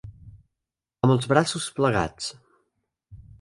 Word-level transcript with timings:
Amb 1.07 1.13
els 1.15 1.29
braços 1.33 1.67
plegats. 1.81 2.31